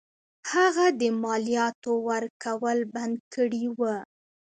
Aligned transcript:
هغه 0.51 0.85
د 1.01 1.01
مالیاتو 1.23 1.91
ورکول 2.09 2.79
بند 2.93 3.17
کړي 3.33 3.65
وه. 3.77 3.95